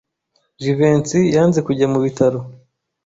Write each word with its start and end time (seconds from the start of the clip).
Jivency 0.61 1.19
yanze 1.35 1.59
kujya 1.67 1.85
mu 1.93 1.99
bitaro. 2.05 2.39